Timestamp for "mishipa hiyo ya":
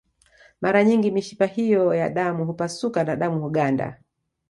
1.11-2.09